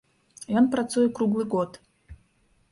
Ён 0.61 0.65
працуе 0.77 1.05
круглы 1.21 1.47
год. 1.57 1.81